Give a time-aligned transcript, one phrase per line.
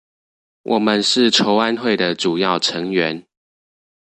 [1.03, 3.27] 是籌安會的主要成員